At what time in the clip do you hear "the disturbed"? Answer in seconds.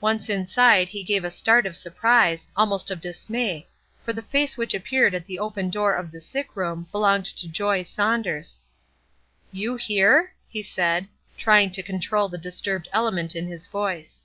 12.28-12.88